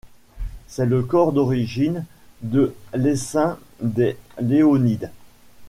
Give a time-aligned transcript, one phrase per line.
[0.67, 2.05] C'est le corps d'origine
[2.41, 5.11] de l'essaim des Léonides.